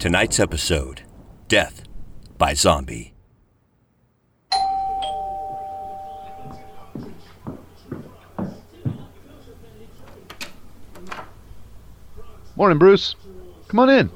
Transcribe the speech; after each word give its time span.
Tonight's 0.00 0.40
episode 0.40 1.02
Death 1.46 1.82
by 2.38 2.54
Zombie. 2.54 3.12
Morning, 12.56 12.78
Bruce. 12.78 13.14
Come 13.68 13.80
on 13.80 13.90
in. 13.90 14.10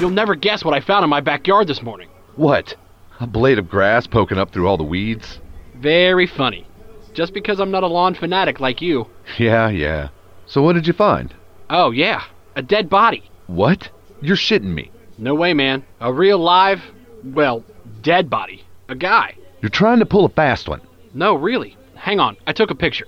You'll 0.00 0.10
never 0.10 0.34
guess 0.34 0.64
what 0.64 0.74
I 0.74 0.80
found 0.80 1.04
in 1.04 1.10
my 1.10 1.20
backyard 1.20 1.68
this 1.68 1.82
morning. 1.82 2.08
What? 2.34 2.74
A 3.20 3.28
blade 3.28 3.60
of 3.60 3.68
grass 3.68 4.08
poking 4.08 4.38
up 4.38 4.52
through 4.52 4.66
all 4.66 4.76
the 4.76 4.82
weeds? 4.82 5.38
Very 5.76 6.26
funny. 6.26 6.66
Just 7.14 7.32
because 7.32 7.60
I'm 7.60 7.70
not 7.70 7.84
a 7.84 7.86
lawn 7.86 8.14
fanatic 8.14 8.58
like 8.58 8.82
you. 8.82 9.06
Yeah, 9.38 9.68
yeah. 9.68 10.08
So 10.46 10.62
what 10.62 10.72
did 10.72 10.88
you 10.88 10.92
find? 10.92 11.32
Oh, 11.70 11.92
yeah. 11.92 12.24
A 12.56 12.62
dead 12.62 12.90
body. 12.90 13.30
What? 13.46 13.88
You're 14.22 14.36
shitting 14.36 14.74
me. 14.74 14.90
No 15.18 15.34
way, 15.34 15.54
man. 15.54 15.84
A 16.00 16.12
real 16.12 16.38
live, 16.38 16.80
well, 17.24 17.64
dead 18.02 18.28
body. 18.28 18.64
A 18.88 18.94
guy. 18.94 19.34
You're 19.60 19.70
trying 19.70 19.98
to 19.98 20.06
pull 20.06 20.24
a 20.24 20.30
fast 20.30 20.68
one. 20.68 20.80
No, 21.14 21.34
really. 21.34 21.76
Hang 21.94 22.20
on. 22.20 22.36
I 22.46 22.52
took 22.52 22.70
a 22.70 22.74
picture. 22.74 23.06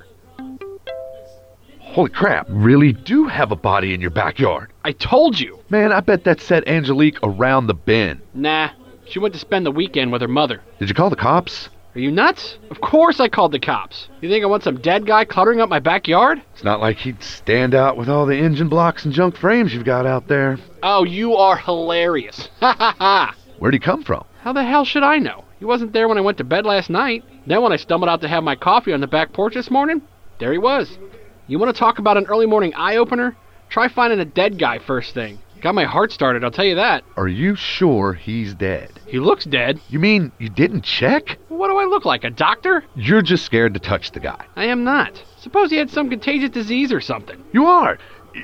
Holy 1.80 2.10
crap, 2.10 2.46
really 2.48 2.92
do 2.92 3.26
have 3.26 3.52
a 3.52 3.56
body 3.56 3.92
in 3.92 4.00
your 4.00 4.10
backyard. 4.10 4.72
I 4.84 4.92
told 4.92 5.38
you. 5.38 5.58
Man, 5.68 5.92
I 5.92 6.00
bet 6.00 6.24
that 6.24 6.40
set 6.40 6.66
Angelique 6.66 7.18
around 7.22 7.66
the 7.66 7.74
bend. 7.74 8.22
Nah. 8.32 8.70
She 9.04 9.18
went 9.18 9.34
to 9.34 9.40
spend 9.40 9.66
the 9.66 9.70
weekend 9.70 10.12
with 10.12 10.22
her 10.22 10.28
mother. 10.28 10.62
Did 10.78 10.88
you 10.88 10.94
call 10.94 11.10
the 11.10 11.16
cops? 11.16 11.68
Are 11.94 12.00
you 12.00 12.10
nuts? 12.10 12.56
Of 12.70 12.80
course 12.80 13.20
I 13.20 13.28
called 13.28 13.52
the 13.52 13.58
cops. 13.58 14.08
You 14.22 14.30
think 14.30 14.42
I 14.42 14.46
want 14.48 14.62
some 14.62 14.80
dead 14.80 15.06
guy 15.06 15.26
cluttering 15.26 15.60
up 15.60 15.68
my 15.68 15.78
backyard? 15.78 16.40
It's 16.54 16.64
not 16.64 16.80
like 16.80 16.96
he'd 16.96 17.22
stand 17.22 17.74
out 17.74 17.98
with 17.98 18.08
all 18.08 18.24
the 18.24 18.36
engine 18.38 18.68
blocks 18.70 19.04
and 19.04 19.12
junk 19.12 19.36
frames 19.36 19.74
you've 19.74 19.84
got 19.84 20.06
out 20.06 20.26
there. 20.26 20.58
Oh, 20.82 21.04
you 21.04 21.34
are 21.36 21.56
hilarious. 21.56 22.48
Ha 22.60 22.74
ha 22.78 22.94
ha. 22.98 23.34
Where'd 23.58 23.74
he 23.74 23.80
come 23.80 24.02
from? 24.02 24.24
How 24.40 24.52
the 24.54 24.64
hell 24.64 24.84
should 24.86 25.02
I 25.02 25.18
know? 25.18 25.44
He 25.58 25.66
wasn't 25.66 25.92
there 25.92 26.08
when 26.08 26.16
I 26.18 26.22
went 26.22 26.38
to 26.38 26.44
bed 26.44 26.64
last 26.64 26.88
night. 26.88 27.24
Then 27.46 27.60
when 27.62 27.72
I 27.72 27.76
stumbled 27.76 28.08
out 28.08 28.22
to 28.22 28.28
have 28.28 28.42
my 28.42 28.56
coffee 28.56 28.92
on 28.92 29.00
the 29.00 29.06
back 29.06 29.32
porch 29.32 29.54
this 29.54 29.70
morning, 29.70 30.00
there 30.38 30.52
he 30.52 30.58
was. 30.58 30.98
You 31.46 31.58
want 31.58 31.74
to 31.74 31.78
talk 31.78 31.98
about 31.98 32.16
an 32.16 32.26
early 32.26 32.46
morning 32.46 32.72
eye 32.74 32.96
opener? 32.96 33.36
Try 33.68 33.88
finding 33.88 34.18
a 34.20 34.24
dead 34.24 34.58
guy 34.58 34.78
first 34.78 35.12
thing. 35.12 35.38
Got 35.60 35.74
my 35.76 35.84
heart 35.84 36.10
started, 36.10 36.42
I'll 36.42 36.50
tell 36.50 36.64
you 36.64 36.74
that. 36.74 37.04
Are 37.16 37.28
you 37.28 37.54
sure 37.54 38.14
he's 38.14 38.54
dead? 38.54 38.90
He 39.06 39.20
looks 39.20 39.44
dead. 39.44 39.80
You 39.88 40.00
mean 40.00 40.32
you 40.38 40.48
didn't 40.48 40.82
check? 40.82 41.38
What 41.52 41.68
do 41.68 41.76
I 41.76 41.84
look 41.84 42.06
like, 42.06 42.24
a 42.24 42.30
doctor? 42.30 42.82
You're 42.96 43.20
just 43.20 43.44
scared 43.44 43.74
to 43.74 43.80
touch 43.80 44.12
the 44.12 44.20
guy. 44.20 44.42
I 44.56 44.64
am 44.64 44.84
not. 44.84 45.22
Suppose 45.38 45.70
he 45.70 45.76
had 45.76 45.90
some 45.90 46.08
contagious 46.08 46.48
disease 46.48 46.92
or 46.92 47.00
something. 47.02 47.44
You 47.52 47.66
are. 47.66 47.98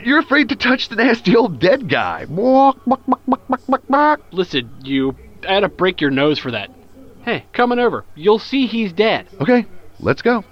You're 0.05 0.19
afraid 0.19 0.51
to 0.51 0.57
touch 0.57 0.91
the 0.91 0.97
nasty 0.97 1.35
old 1.35 1.59
dead 1.59 1.89
guy. 1.89 2.27
Walk, 2.29 2.85
buck, 2.87 3.01
buck, 3.09 3.21
buck, 3.27 3.49
buck, 3.49 3.61
buck, 3.67 3.83
buck. 3.89 4.21
Listen, 4.31 4.71
you. 4.85 5.17
I 5.49 5.55
had 5.55 5.61
to 5.61 5.69
break 5.71 6.03
your 6.03 6.11
nose 6.11 6.39
for 6.39 6.51
that. 6.51 6.71
Hey, 7.25 7.47
coming 7.55 7.79
over. 7.79 8.05
You'll 8.15 8.39
see 8.39 8.67
he's 8.67 8.93
dead. 8.93 9.27
Okay, 9.41 9.65
let's 10.01 10.21
go. 10.21 10.45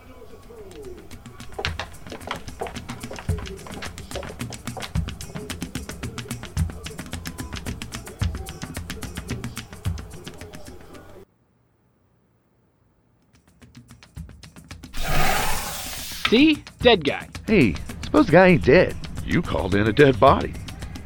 See? 16.28 16.64
Dead 16.80 17.04
guy. 17.04 17.28
Hey, 17.46 17.74
suppose 18.02 18.26
the 18.26 18.32
guy 18.32 18.48
ain't 18.48 18.64
dead. 18.64 18.96
You 19.24 19.42
called 19.42 19.74
in 19.74 19.86
a 19.86 19.92
dead 19.92 20.18
body. 20.18 20.54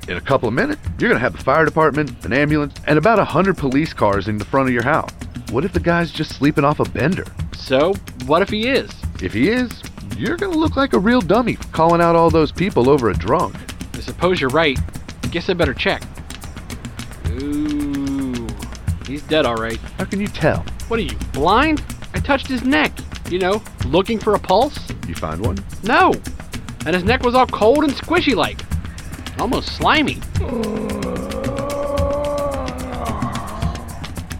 In 0.08 0.16
a 0.16 0.20
couple 0.20 0.48
of 0.48 0.54
minutes, 0.54 0.80
you're 0.98 1.10
gonna 1.10 1.20
have 1.20 1.36
the 1.36 1.44
fire 1.44 1.64
department, 1.64 2.24
an 2.24 2.32
ambulance, 2.32 2.74
and 2.86 2.98
about 2.98 3.18
a 3.18 3.24
hundred 3.24 3.58
police 3.58 3.92
cars 3.92 4.28
in 4.28 4.38
the 4.38 4.44
front 4.44 4.68
of 4.68 4.72
your 4.72 4.82
house. 4.82 5.10
What 5.50 5.64
if 5.64 5.72
the 5.72 5.80
guy's 5.80 6.10
just 6.10 6.34
sleeping 6.36 6.64
off 6.64 6.80
a 6.80 6.88
bender? 6.88 7.24
So, 7.54 7.94
what 8.26 8.40
if 8.40 8.48
he 8.48 8.68
is? 8.68 8.90
If 9.22 9.34
he 9.34 9.50
is, 9.50 9.82
you're 10.16 10.36
gonna 10.38 10.56
look 10.56 10.76
like 10.76 10.94
a 10.94 10.98
real 10.98 11.20
dummy 11.20 11.54
for 11.54 11.68
calling 11.68 12.00
out 12.00 12.16
all 12.16 12.30
those 12.30 12.50
people 12.50 12.88
over 12.88 13.10
a 13.10 13.14
drunk. 13.14 13.54
I 13.94 14.00
suppose 14.00 14.40
you're 14.40 14.50
right. 14.50 14.78
Guess 15.30 15.50
I 15.50 15.54
better 15.54 15.74
check. 15.74 16.02
Ooh. 17.28 18.46
He's 19.06 19.22
dead, 19.24 19.44
alright. 19.44 19.78
How 19.98 20.06
can 20.06 20.20
you 20.20 20.28
tell? 20.28 20.64
What 20.88 20.98
are 20.98 21.02
you, 21.02 21.16
blind? 21.32 21.84
I 22.14 22.20
touched 22.20 22.46
his 22.46 22.64
neck. 22.64 22.92
You 23.30 23.38
know, 23.38 23.62
looking 23.86 24.18
for 24.18 24.34
a 24.34 24.38
pulse? 24.40 24.89
You 25.10 25.16
find 25.16 25.44
one? 25.44 25.58
No. 25.82 26.12
And 26.86 26.94
his 26.94 27.02
neck 27.02 27.24
was 27.24 27.34
all 27.34 27.48
cold 27.48 27.82
and 27.82 27.92
squishy 27.92 28.36
like. 28.36 28.60
Almost 29.40 29.76
slimy. 29.76 30.14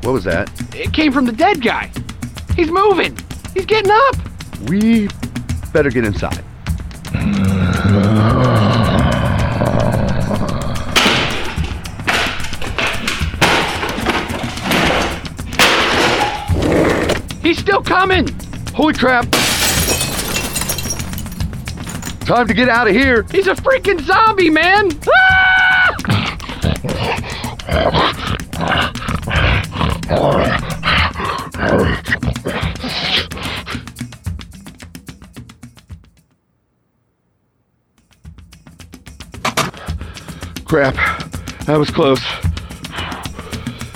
What 0.04 0.12
was 0.12 0.22
that? 0.22 0.48
It 0.72 0.92
came 0.92 1.10
from 1.10 1.26
the 1.26 1.32
dead 1.32 1.60
guy. 1.60 1.90
He's 2.54 2.70
moving. 2.70 3.18
He's 3.52 3.66
getting 3.66 3.90
up. 3.90 4.14
We 4.68 5.08
better 5.72 5.90
get 5.90 6.04
inside. 6.04 6.44
He's 17.42 17.58
still 17.58 17.82
coming. 17.82 18.28
Holy 18.72 18.94
crap! 18.94 19.26
Time 22.20 22.46
to 22.46 22.54
get 22.54 22.68
out 22.68 22.86
of 22.86 22.94
here! 22.94 23.24
He's 23.30 23.48
a 23.48 23.54
freaking 23.54 24.00
zombie, 24.02 24.50
man. 24.50 24.90
Crap. 40.64 40.94
That 41.66 41.76
was 41.76 41.90
close. 41.90 42.22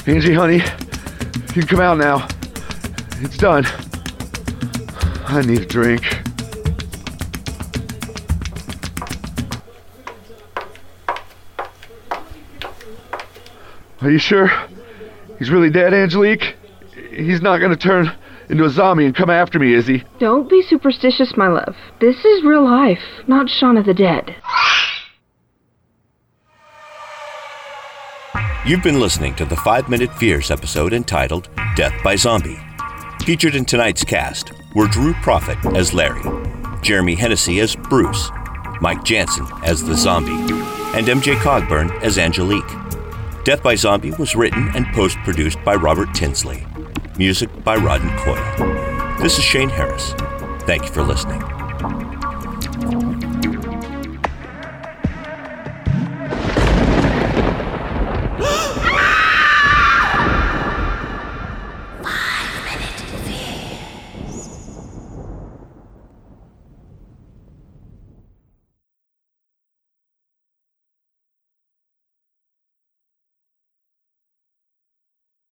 Angie, 0.09 0.35
honey, 0.35 0.57
you 0.57 1.63
can 1.63 1.67
come 1.69 1.81
out 1.81 1.99
now. 1.99 2.27
It's 3.21 3.37
done. 3.37 3.65
I 5.29 5.43
need 5.43 5.61
a 5.61 5.67
drink. 5.67 6.24
Are 14.05 14.11
you 14.11 14.19
sure? 14.19 14.51
He's 15.39 15.49
really 15.51 15.71
dead, 15.71 15.95
Angelique? 15.95 16.57
He's 17.11 17.41
not 17.41 17.57
gonna 17.59 17.75
turn 17.75 18.13
into 18.51 18.65
a 18.65 18.69
zombie 18.69 19.07
and 19.07 19.17
come 19.17 19.31
after 19.31 19.59
me, 19.59 19.73
is 19.73 19.87
he? 19.87 20.05
Don't 20.19 20.47
be 20.47 20.63
superstitious, 20.63 21.39
my 21.39 21.49
love. 21.49 21.75
This 22.01 22.23
is 22.23 22.45
real 22.45 22.65
life, 22.65 23.01
not 23.27 23.49
Shaun 23.49 23.79
of 23.79 23.87
the 23.87 23.95
Dead. 23.95 24.37
You've 28.67 28.83
been 28.83 29.01
listening 29.01 29.35
to 29.37 29.47
the 29.47 29.57
5 29.57 29.89
Minute 29.89 30.15
Fears 30.17 30.51
episode 30.51 30.93
entitled 30.93 31.49
Death 31.75 31.95
by 32.05 32.15
Zombie. 32.15 32.59
Featured 33.25 33.55
in 33.55 33.65
tonight's 33.65 34.05
cast 34.05 34.53
were 34.75 34.87
Drew 34.87 35.15
Profit 35.15 35.57
as 35.75 35.95
Larry, 35.95 36.23
Jeremy 36.83 37.15
Hennessy 37.15 37.61
as 37.61 37.75
Bruce, 37.75 38.31
Mike 38.83 39.03
Jansen 39.03 39.47
as 39.65 39.83
the 39.83 39.97
zombie, 39.97 40.33
and 40.95 41.07
MJ 41.07 41.37
Cogburn 41.37 42.03
as 42.03 42.19
Angelique. 42.19 42.84
Death 43.45 43.63
by 43.63 43.75
Zombie 43.75 44.11
was 44.13 44.35
written 44.35 44.71
and 44.75 44.87
post 44.95 45.19
produced 45.19 45.63
by 45.65 45.75
Robert 45.75 46.15
Tinsley. 46.15 46.67
Music 47.19 47.51
by 47.63 47.77
Rodden 47.77 48.17
Coyle. 48.17 49.19
This 49.19 49.37
is 49.37 49.45
Shane 49.45 49.69
Harris. 49.69 50.15
Thank 50.61 50.85
you 50.85 50.91
for 50.91 51.03
listening. 51.03 51.43